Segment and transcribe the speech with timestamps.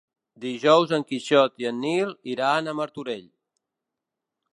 [0.43, 3.23] Dijous en Quixot i en Nil iran a Martorell.